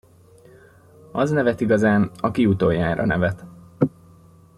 Az 1.11 1.29
nevet 1.31 1.61
igazán, 1.61 2.11
aki 2.17 2.45
utoljára 2.45 3.05
nevet. 3.05 3.45